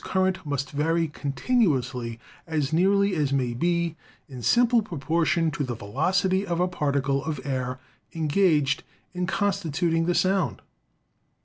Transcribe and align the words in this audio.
current 0.03 0.43
must 0.43 0.71
vary 0.71 1.07
continuously 1.07 2.19
as 2.47 2.73
nearly 2.73 3.13
as 3.13 3.31
may 3.31 3.53
be 3.53 3.95
in 4.27 4.41
simple 4.41 4.81
proportion 4.81 5.51
to 5.51 5.63
the 5.63 5.75
velocity 5.75 6.43
of 6.43 6.59
a 6.59 6.67
particle 6.67 7.23
of 7.23 7.39
air 7.45 7.77
en 8.15 8.25
gaged 8.25 8.81
in 9.13 9.27
constituting 9.27 10.07
the 10.07 10.15
sound?" 10.15 10.63